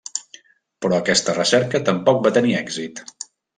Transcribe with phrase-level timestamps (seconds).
[0.85, 3.07] Però aquesta recerca tampoc va tenir èxit.